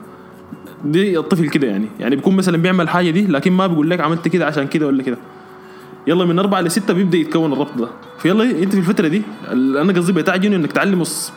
[0.84, 1.86] دي الطفل كده يعني.
[2.00, 5.02] يعني بيكون مثلا بيعمل الحاجة دي لكن ما بيقول لك عملت كده عشان كده ولا
[5.02, 5.16] كده.
[6.06, 7.88] يلا من أربعة لستة بيبدأ يتكون الربط ده.
[8.18, 11.30] فيلا أنت في الفترة دي أنا قصدي بتعجن إنك تعلمه الص-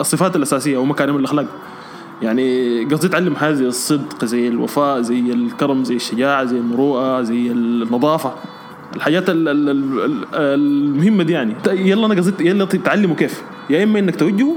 [0.00, 1.46] الصفات الأساسية ومكارم الأخلاق.
[2.22, 7.50] يعني قصدي تعلم حاجة زي الصدق زي الوفاء زي الكرم زي الشجاعة زي المروءة زي
[7.52, 8.32] النظافة.
[8.96, 11.54] الحاجات ال- ال- ال- ال- المهمة دي يعني.
[11.64, 13.42] ت- يلا أنا قصدي يلا تعلمه كيف.
[13.70, 14.56] يا إما إنك توجهه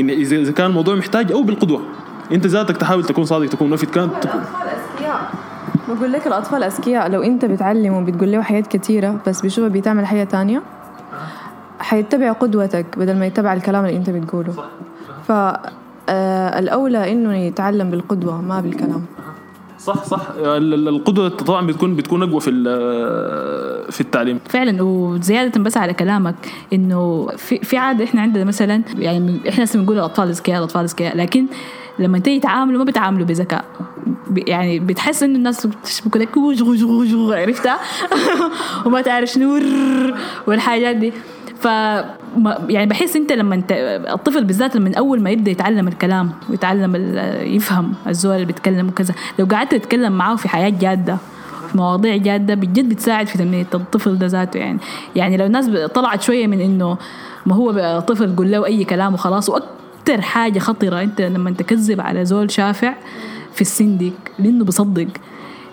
[0.00, 1.82] إن إذا إذا كان الموضوع محتاج أو بالقدوة.
[2.32, 4.40] أنت ذاتك تحاول تكون صادق تكون وفي كان تكون
[5.88, 7.08] بقول لك الأطفال أذكياء.
[7.08, 10.62] لو أنت بتعلمه بتقول له حاجات كتيرة بس بيشوفها بيتعمل حاجة تانية
[11.78, 14.54] حيتبع قدوتك بدل ما يتبع الكلام اللي أنت بتقوله.
[15.28, 19.04] فالأولى إنه يتعلم بالقدوة ما بالكلام.
[19.78, 20.20] صح صح.
[20.38, 22.50] ال- ال- القدوة طبعا بتكون بتكون أقوى في
[23.90, 24.40] في التعليم.
[24.48, 24.82] فعلا.
[24.82, 26.34] وزيادة بس على كلامك
[26.72, 31.46] إنه في في عادة إحنا عندنا مثلا يعني إحنا بنقول الأطفال اذكياء الأطفال اذكياء لكن
[31.98, 33.64] لما تيجي يتعاملوا ما بيتعاملوا بذكاء.
[34.36, 35.66] يعني بتحس إنه الناس
[36.06, 36.28] بتقول لك
[37.36, 37.78] عرفتها؟
[38.86, 39.60] وما تعرف شنو
[40.46, 41.12] والحاجات دي.
[41.64, 41.66] ف
[42.68, 43.72] يعني بحس انت لما انت
[44.12, 46.96] الطفل بالذات لما اول ما يبدأ يتعلم الكلام ويتعلم
[47.42, 51.16] يفهم الزول اللي بيتكلم وكذا لو قعدت تتكلم معاه في حياة جادة
[51.70, 54.78] في مواضيع جادة بجد بتساعد في تنمية الطفل ده ذاته يعني.
[55.16, 56.96] يعني لو الناس طلعت شوية من إنه
[57.46, 62.24] ما هو طفل قول له أي كلام وخلاص وأكثر حاجة خطرة أنت لما تكذب على
[62.24, 62.94] زول شافع
[63.52, 65.08] في السن ديك لأنه بصدق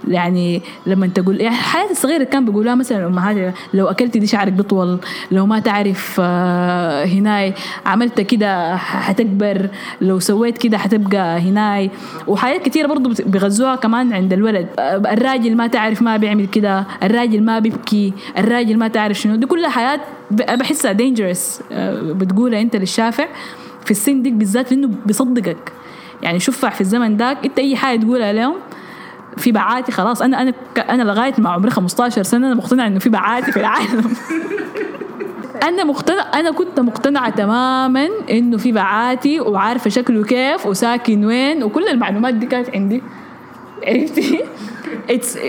[0.08, 5.00] يعني لما تقول يعني الحياة الصغيرة كان بيقولوها مثلا الأمهات لو أكلت دي شعرك بيطول
[5.32, 7.54] لو ما تعرف آه، هناي
[7.86, 9.70] عملت كده حتكبر
[10.02, 11.92] لو سويت كده حتبقى هناي.
[12.28, 14.68] وحاجات كتيرة برضو بيغزوها كمان عند الولد.
[14.80, 19.36] آه، الراجل ما تعرف ما بيعمل كده الراجل ما بيبكي الراجل ما تعرف شنو.
[19.36, 19.94] دي كلها
[20.50, 23.28] أنا بحسها dangerous آه، بتقولها أنت للشافع
[23.86, 25.72] في السن ديك بالذات لأنه بيصدقك.
[26.24, 28.56] يعني شفع في الزمن داك إنت أي حاجة تقولها لهم
[29.38, 30.22] في بعاتي خلاص.
[30.22, 30.54] أنا أنا
[30.90, 34.04] أنا لغاية ما عمري 15 سنة أنا مقتنعة إنه في بعاتي في العالم.
[35.68, 41.88] أنا مقتنع أنا كنت مقتنعة تماما إنه في بعاتي وعارفة شكله كيف وساكن وين وكل
[41.88, 43.04] المعلومات دي كانت عندي.
[43.88, 44.40] عرفتي؟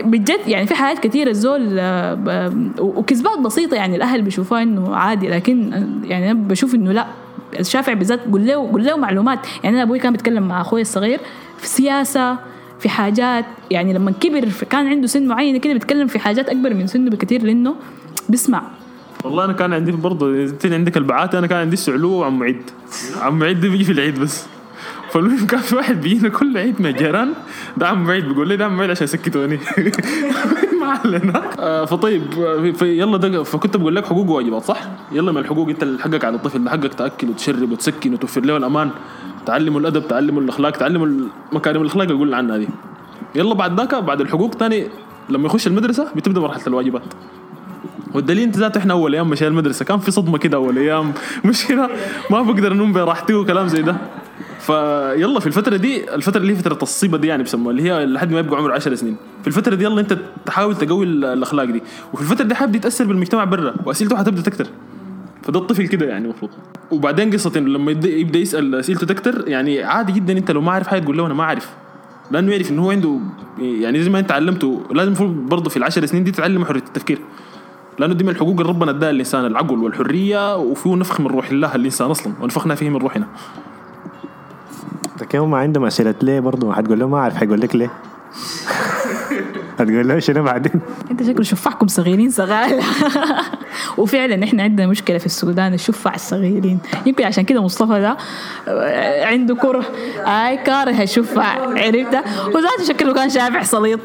[0.04, 5.28] بجد يعني في حاجات كثيرة الزول آه، ب- وكذبات بسيطة يعني الأهل بيشوفوها إنه عادي
[5.28, 7.06] لكن آه، يعني أنا بشوف إنه لا.
[7.60, 9.38] الشافعي بالذات قول له قول له معلومات.
[9.64, 11.20] يعني أنا أبوي كان بيتكلم مع أخوي الصغير
[11.58, 12.36] في سياسة
[12.82, 16.86] في حاجات يعني لما كبر كان عنده سن معين كده بيتكلم في حاجات أكبر من
[16.86, 17.74] سنه بكثير لأنه
[18.28, 18.62] بيسمع.
[19.24, 22.62] والله أنا كان عندي برضه انت عندك البعات أنا كان عندي السعلو وعم معيد
[23.20, 24.46] عم معيد ده بيجي في العيد بس.
[25.10, 27.32] فالمهم كان في واحد بيجينا كل عيد من الجيران
[27.76, 29.58] ده عم معيد بيقول لي ده عم معيد عشان يسكتوني.
[30.92, 31.42] ما علينا.
[31.58, 32.22] آه، فطيب
[32.82, 34.80] يلا فكنت بقول لك حقوق وواجبات صح؟
[35.12, 38.90] يلا من الحقوق انت اللي حقك على الطفل حقك تأكل وتشرب وتسكن وتوفر له الأمان
[39.46, 42.68] تعلمه الأدب تعلمه الأخلاق تعلمه مكارم الأخلاق اللي قلنا عنها دي.
[43.34, 44.86] يلا بعد ذاك بعد الحقوق تاني
[45.30, 47.02] لما يخش المدرسة بتبدأ مرحلة الواجبات.
[48.14, 51.12] والدليل انت ذاته إحنا أول أيام مشي المدرسة كان في صدمة كده أول أيام
[51.44, 51.88] مش كده
[52.30, 53.96] ما بقدر أنوم براحتي وكلام زي ده.
[54.60, 58.32] فيلا في الفترة دي الفترة اللي هي فترة الصيبه دي يعني بيسموها اللي هي لحد
[58.32, 59.16] ما يبقى عمره 10 سنين.
[59.42, 61.82] في الفترة دي يلا انت تحاول تقوي ال- الأخلاق دي.
[62.12, 64.66] وفي الفترة دي حابب يتاثر بالمجتمع برا وأسئلته حتبدأ تكتر.
[65.42, 66.50] فده الطفل كده يعني المفروض
[66.90, 70.86] وبعدين قصة انه لما يبدأ يسأل أسئلته تكتر يعني عادي جدا انت لو ما عارف
[70.88, 71.70] حاجة تقول له أنا ما أعرف.
[72.30, 73.18] لأنه يعرف انه هو عنده
[73.58, 77.18] يعني زي ما انت علمته لازم المفروض برضه في العشر سنين دي تتعلم حرية التفكير.
[77.98, 81.74] لأنه دي من الحقوق اللي ربنا اداها للإنسان العقل والحرية وفيه نفخ من روح الله
[81.74, 83.26] الإنسان أصلا ونفخنا فيه من روحنا.
[85.22, 86.14] لكن هم عندهم أسئلة.
[86.22, 87.36] ليه برضه ما حتقول له ما أعرف.
[87.36, 87.90] حيقول لك ليه.
[89.78, 90.72] هتقول له شنو بعدين؟
[91.10, 92.68] أنت شكله شفعكم صغيرين صغار.
[93.98, 96.78] وفعلا إحنا عندنا مشكلة في السودان الشفع الصغيرين.
[97.06, 98.16] يمكن عشان كده مصطفى ده
[98.68, 99.84] آه، عنده كره.
[100.26, 102.14] آي كاره الشفع عرفت؟
[102.54, 104.00] وذاته شكله كان شافع سليط.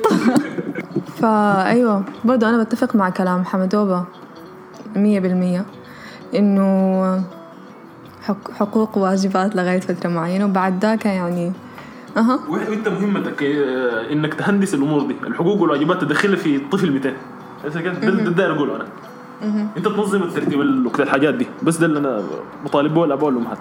[1.21, 4.03] فأيوة برضو أنا بتفق مع كلام حمدوبة
[4.95, 5.65] مية بالمية
[6.35, 7.36] إنه حق-
[8.53, 11.51] حقوق وواجبات لغاية فترة معينة وبعد ذاك يعني
[12.17, 15.15] أها؟ وانت مهمتك آه، إنك تهندس الأمور دي.
[15.27, 17.13] الحقوق والواجبات تدخلها في الطفل 200
[17.65, 18.85] بس كده؟ ده ده داير أقوله أنا.
[19.77, 21.47] أنت تنظم الترتيب ال- وقت الحاجات دي.
[21.63, 22.23] بس ده اللي أنا
[22.65, 23.57] مطالب به الاباء والامهات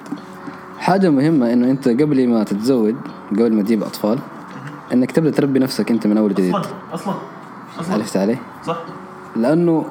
[0.78, 2.94] حاجة مهمة إنه أنت قبل ما تتزوج
[3.32, 4.18] قبل ما تجيب أطفال
[4.92, 6.54] إنك تبدأ تربي نفسك أنت من أول جديد.
[6.54, 7.14] أصلا أصلا
[7.80, 7.94] أصلا.
[7.94, 8.76] عرفت علي؟ صح.
[9.36, 9.84] لأنه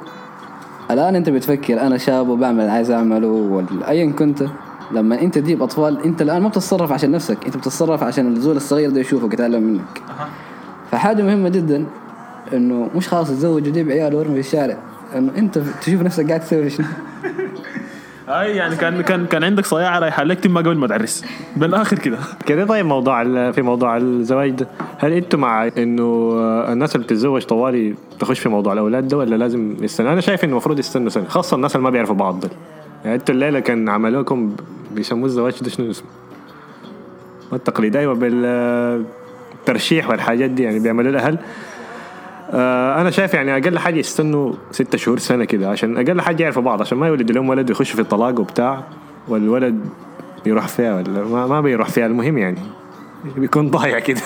[0.91, 4.43] الآن أنت بتفكر أنا شاب وبعمل اللي عايز اعمله ولا ايا كنت.
[4.91, 8.89] لما انت تجيب اطفال انت الآن ما بتتصرف عشان نفسك انت بتتصرف عشان الزول الصغير
[8.89, 10.02] ده يشوفك يتعلم منك.
[10.91, 11.86] فحاجة مهمة جدا
[12.54, 14.78] إنه مش خلاص تتزوج وتجيب عيال وارمي في الشارع
[15.15, 16.86] إنه انت تشوف نفسك قاعد تسوي شنو.
[18.30, 21.26] أي يعني كان كان كان عندك صياعة رايحة لك ما قبل ما تعرس.
[21.56, 22.17] بالآخر كده.
[22.48, 24.67] كده طيب موضوع ال- في موضوع الزواج ده.
[24.98, 26.32] هل أنتم مع إنه
[26.74, 30.52] الناس اللي بتتزوج طوالي تخش في موضوع الأولاد ده ولا لازم يستنى؟ أنا شايف إنه
[30.52, 32.52] المفروض يستنوا سنة خاصة الناس اللي ما بيعرفوا بعض دول.
[33.05, 34.55] يعني أنتوا الليلة كان عملوا لكم
[34.91, 36.07] بيسموه الزواج ده شنو اسمه؟
[37.53, 38.13] التقليد أيوه
[39.65, 41.37] بالترشيح والحاجات دي يعني بيعملوا الاهل
[42.51, 46.61] آه أنا شايف يعني أقل حاجة يستنوا ستة شهور سنة كده عشان أقل حاجة يعرفوا
[46.61, 48.83] بعض عشان ما يولد لهم ولد ويخشوا في الطلاق وبتاع
[49.27, 49.79] والولد
[50.45, 52.05] يروح فيها ولا ما, بيروح فيها.
[52.05, 52.59] المهم يعني
[53.37, 54.21] بيكون ضايع كده.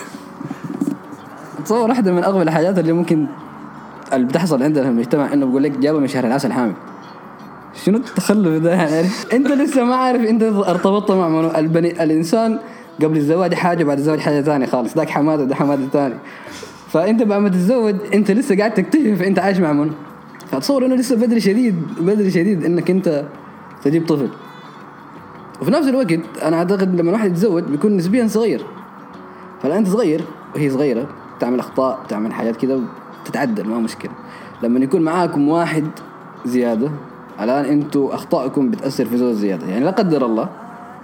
[1.66, 3.26] تصور واحدة من أغبى الحاجات اللي ممكن
[4.14, 6.74] اللي بتحصل عندنا في المجتمع إنه بقول لك جابها من شهر العسل حامل
[7.90, 12.60] شنو التخلف ده؟ يعني انت لسه ما عارف انت ارتبطت مع منو؟ البني الإنسان
[13.04, 14.98] قبل الزواج حاجة بعد الزواج حاجة ثانية خالص.
[14.98, 16.16] ذاك حماده ده حماده ثاني
[16.88, 19.92] فأنت بعد ما تتزوج انت لسه قاعد تكتشف انت عايش مع منو.
[20.52, 23.26] فاتصور إنه لسه بدري شديد بدري شديد إنك انت
[23.84, 24.30] تجيب طفل.
[25.62, 28.62] وفي نفس الوقت أنا أعتقد لما الواحد يتزوج بيكون نسبيا صغير.
[29.64, 30.22] فلان أنت صغير
[30.56, 31.08] وهي صغيرة
[31.40, 32.80] تعمل أخطاء تعمل حاجات كده
[33.26, 34.12] وتتعدل ما مشكلة.
[34.64, 35.88] لما يكون معاكم واحد
[36.46, 36.92] زيادة
[37.42, 39.68] الآن أنتوا أخطائكم بتأثر في زوج زيادة.
[39.68, 40.50] يعني لا قدر الله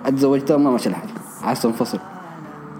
[0.05, 1.09] أتزوجت ما ماشي الحال
[1.43, 1.99] عايز تنفصل.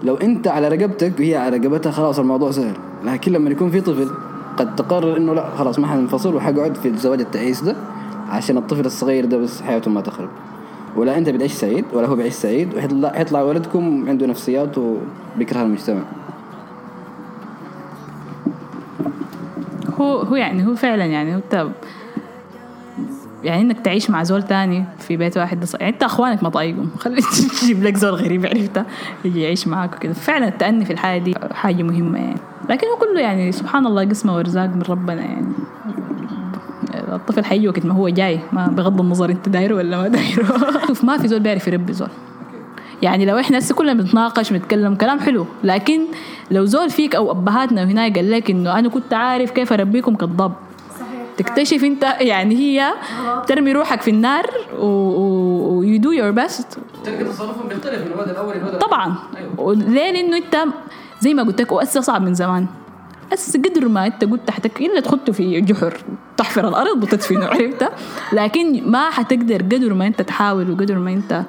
[0.02, 2.74] لو أنت على رقبتك وهي على رقبتها خلاص الموضوع سهل.
[3.04, 4.10] لكن لما يكون في طفل
[4.56, 7.76] قد تقرر إنه لا خلاص ما حننفصل وحقعد في الزواج التعيس ده
[8.28, 10.28] عشان الطفل الصغير ده بس حياته ما تخرب.
[10.96, 16.02] ولا أنت بتعيش سعيد ولا هو بيعيش سعيد وحيطلع ولدكم عنده نفسيات وبيكره المجتمع.
[20.00, 21.40] هو هو يعني هو فعلا يعني هو
[23.44, 26.90] يعني إنك تعيش مع زول تاني في بيت واحد ده يعني أنت أخوانك ما طايقهم.
[27.02, 27.22] خلي
[27.60, 28.84] تجيب لك زول غريب عرفته
[29.24, 30.12] يجي يعيش معاك وكده.
[30.12, 32.40] فعلا التأني في الحياة دي حاجة مهمة يعني.
[32.70, 35.46] لكن هو كله يعني سبحان الله قسمة وارزاق من ربنا يعني.
[37.12, 40.58] الطفل حيجي وقت ما هو جاي ما بغض النظر أنت دايره ولا ما دايره.
[40.86, 42.08] شوف ما في زول بيعرف يربي زول.
[43.02, 45.46] يعني لو إحنا هسه كلنا بنتناقش بنتكلم كلام حلو.
[45.64, 46.00] لكن
[46.50, 50.52] لو زول فيك أو أبهاتنا هنا قال لك إنه أنا كنت عارف كيف أربيكم كذاب
[51.36, 52.92] تكتشف انت يعني هي
[53.46, 59.14] ترمي روحك في النار و you do your best تلقى تصرفهم بيختلف من الأول طبعا.
[59.74, 60.64] ليه؟ لأنه انت
[61.20, 62.66] زي ما قلت لك واسا صعب من زمان.
[63.32, 65.96] بس قدر ما انت قلت تحتك الا تحطه في جحر.
[66.36, 67.88] تحفر الأرض وتدفنه عرفت؟
[68.32, 71.42] لكن ما حتقدر قدر ما أنت تحاول وقدر ما أنت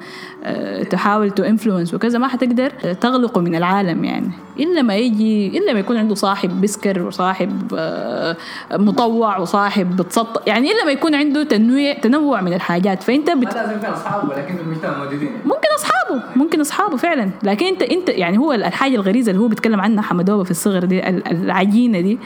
[0.44, 2.70] آه، تحاول to influence وكذا ما حتقدر
[3.00, 4.30] تغلقه من العالم يعني.
[4.60, 8.36] إلا ما يجي إلا ما يكون عنده صاحب بسكر وصاحب آه،
[8.72, 13.02] مطوع وصاحب بتسطح يعني إلا ما يكون عنده تنويع تنوع من الحاجات.
[13.02, 13.54] فأنت بت...
[13.54, 15.30] لازم يكون أصحابه ولكن في المجتمع موجودين.
[15.44, 17.30] ممكن أصحابه ممكن أصحابه فعلا.
[17.42, 21.08] لكن أنت أنت يعني هو الحاجة الغريزة اللي هو بيتكلم عنها حمدوبة في الصغر دي
[21.08, 22.18] ال- العجينة دي.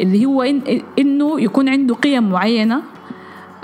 [0.00, 0.62] اللي هو إن
[0.98, 2.82] إنه يكون عنده قيم معينة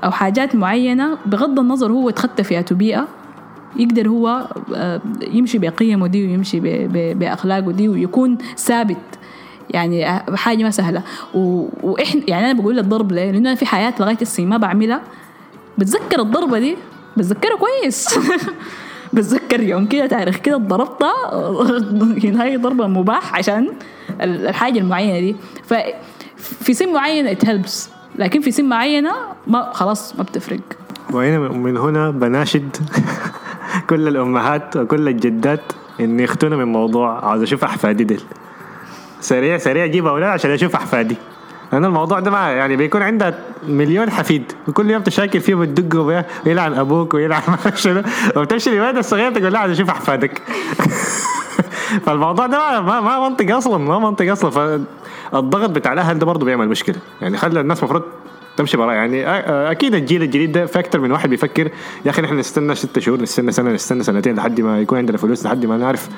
[0.05, 3.09] أو حاجات معينة بغض النظر هو اتخطى في أتو بيئه
[3.77, 5.01] يقدر هو آه،
[5.33, 6.61] يمشي بقيمه دي ويمشي
[7.14, 8.97] بأخلاقه دي ويكون ثابت.
[9.71, 11.03] يعني آه، حاجة ما سهلة.
[11.35, 15.03] وإحنا يعني أنا بقول الضرب ليه؟ لأنه أنا في حياه لغاية السي ما بعملها.
[15.79, 16.77] بتذكر الضربة دي؟
[17.16, 18.19] بتذكرها كويس.
[19.12, 21.12] بتذكر يوم كده تاريخ كده ضربتها
[22.43, 23.69] هاي ضربة مباح عشان
[24.21, 25.37] ال- الحاجة المعينة دي.
[26.40, 27.88] ففي سن معينه it helps.
[28.16, 29.12] لكن في سن معينة
[29.46, 30.61] ما خلاص ما بتفرق.
[31.12, 32.76] وهنا من هنا بناشد
[33.90, 35.61] كل الأمهات وكل الجدات
[36.00, 38.22] إن يختونا من موضوع عاوز أشوف أحفادي ديل.
[39.20, 41.16] سريع سريع جيب أولاد عشان أشوف أحفادي.
[41.72, 44.53] لأن الموضوع ده ما يعني بيكون عندها مليون حفيد.
[44.68, 48.03] وكل يوم تشاكل فيه وبيه ويلعن أبوك ويلعن ما شنو.
[48.37, 50.42] وبتمشي للولد الصغير تقول لها عايز أشوف أحفادك.
[52.07, 54.85] فالموضوع ده ما, ما منطق أصلا ما منطق أصلا.
[55.33, 56.97] فالضغط بتاع الأهل ده برضه بيعمل مشكلة.
[57.23, 58.03] يعني خلى الناس المفروض
[58.57, 61.71] تمشي برا يعني أ- أكيد الجيل الجديد ده في أكثر من واحد بيفكر
[62.05, 65.47] يا أخي نحن نستنى ست شهور نستنى سنة نستنى سنتين لحد ما يكون عندنا فلوس
[65.47, 66.09] لحد ما نعرف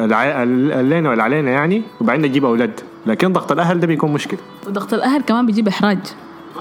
[0.00, 2.80] اللينا واللي علينا يعني وبعدين نجيب أولاد.
[3.06, 4.38] لكن ضغط الأهل ده بيكون مشكلة.
[4.66, 5.98] وضغط الأهل كمان بيجيب إحراج.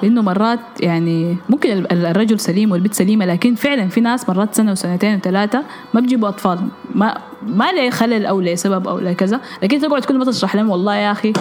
[0.04, 4.56] لأنه مرات يعني ممكن ال- ال- الرجل سليم والبنت سليمة لكن فعلا في ناس مرات
[4.56, 6.60] سنة وسنتين وثلاثة ما بيجيبوا أطفال.
[6.96, 10.96] ما ما لي خلل أو لسبب أو لكذا لكن تقعد كل ما تشرح لهم والله
[10.96, 11.34] يا أخي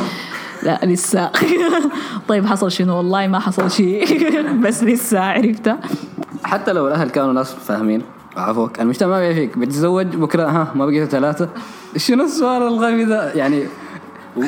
[0.62, 1.30] لا لسه.
[2.28, 4.04] طيب حصل شنو؟ والله ما حصل شيء.
[4.64, 5.74] بس لسه عرفت
[6.44, 8.02] حتى لو الأهل كانوا ناس فاهمين
[8.36, 11.48] عفوك المجتمع ما بيفيك بتتزوج بكرة ها ما بقيتوا ثلاثة.
[11.96, 13.64] شنو السؤال الغبي ده؟ يعني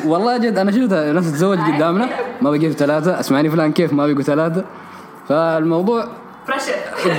[0.05, 2.09] والله جد أنا شفت ناس تتزوج قدامنا
[2.41, 3.19] ما بقيتوا ثلاثة.
[3.19, 4.65] اسمعني فلان كيف؟ ما بقوا ثلاثة.
[5.29, 6.07] فالموضوع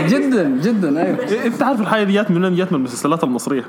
[0.08, 1.46] جدا جدا أيوه.
[1.46, 3.64] أنت عارف الحاجة دي جات من؟ جات من المسلسلات المصرية.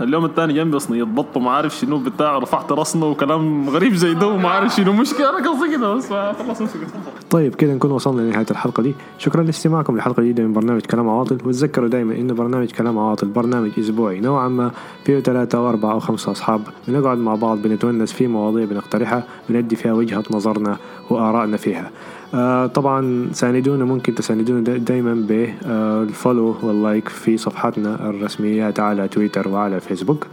[0.00, 4.26] اليوم الثاني جنبي صينية بط وما عارف شنو بتاع رفعت راسنا وكلام غريب زي ده
[4.26, 6.80] وما عارف شنو مشكلة أنا قصدي كده بس خلاص امسك
[7.30, 8.94] طيب كده نكون وصلنا لنهاية الحلقة دي.
[9.18, 11.38] شكرا لاستماعكم لحلقة جديدة من برنامج كلام عواطل.
[11.44, 14.70] وتذكروا دائما إنه برنامج كلام عواطل برنامج أسبوعي نوعا ما
[15.04, 16.60] فيه ثلاثة أو أربعة أو خمسة أصحاب.
[16.88, 20.76] بنقعد مع بعض بنتونس في مواضيع بنقترحها بندي فيها وجهة نظرنا
[21.10, 21.90] وآرائنا فيها.
[21.90, 22.21] آه
[22.74, 29.48] طبعا ساندونا ممكن تساندونا دا- دايما بال follow وال like في صفحاتنا الرسميات على تويتر
[29.48, 30.26] وعلى فيسبوك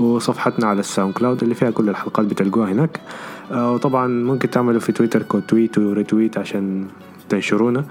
[0.00, 3.00] وصفحتنا على ال SoundCloud اللي فيها كل الحلقات بتلقوها هناك.
[3.52, 6.84] آه، وطبعا ممكن تعملوا في تويتر quote tweet و retweet عشان
[7.28, 7.84] تنشرونا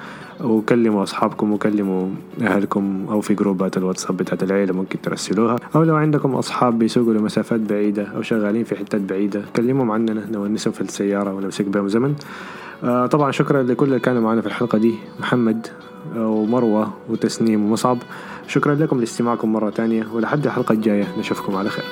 [0.44, 2.08] وكلموا أصحابكم وكلموا
[2.42, 5.56] أهلكم أو في groupات الواتساب بتاعت العيلة ممكن ترسلوها.
[5.76, 10.74] أو لو عندكم أصحاب بيسوقوا لمسافات بعيدة أو شغالين في حتات بعيدة كلمهم عننا نونسهم
[10.74, 12.10] في السيارة ونمسك بهم زمن.
[12.10, 12.16] آه،
[13.12, 15.68] طبعا شكرا لكل اللي كانوا معنا في الحلقة دي محمد
[16.16, 17.98] ومروة وتسنيم ومصعب.
[18.48, 21.86] شكرا لكم لاستماعكم مرة تانية ولحد الحلقة الجاية نشوفكم على خير.